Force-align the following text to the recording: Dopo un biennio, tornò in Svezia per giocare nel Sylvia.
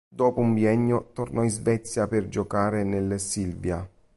Dopo 0.09 0.39
un 0.39 0.55
biennio, 0.55 1.11
tornò 1.13 1.43
in 1.43 1.51
Svezia 1.51 2.07
per 2.07 2.27
giocare 2.27 2.83
nel 2.83 3.19
Sylvia. 3.19 3.87